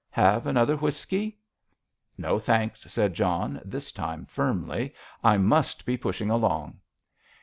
[0.09, 1.37] Have another whisky?"
[2.17, 4.95] "No, thanks," said John, this time firmly.
[5.23, 6.79] "I must be pushing along."